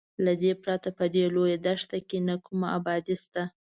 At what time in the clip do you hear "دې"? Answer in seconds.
0.41-0.51, 1.13-1.23